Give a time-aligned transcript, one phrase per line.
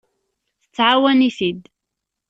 [0.61, 1.61] Tettɛawan-it-id.